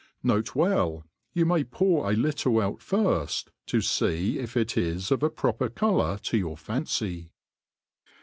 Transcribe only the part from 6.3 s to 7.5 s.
your fancy.